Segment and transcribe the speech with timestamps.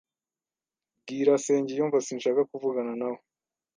[1.01, 3.19] Bwira Sengiyumva sinshaka kuvugana nawe.